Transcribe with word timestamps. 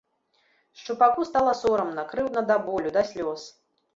Шчупаку 0.79 1.25
стала 1.29 1.53
сорамна, 1.59 2.05
крыўдна 2.13 2.41
да 2.53 2.57
болю, 2.69 2.89
да 2.99 3.07
слёз. 3.13 3.41